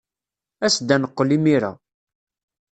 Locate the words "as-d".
0.65-0.89